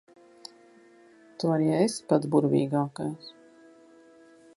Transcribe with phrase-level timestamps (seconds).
[1.43, 3.29] Tu arī esi pats burvīgākais.